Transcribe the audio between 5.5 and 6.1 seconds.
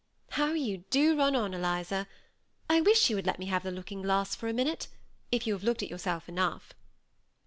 have looked at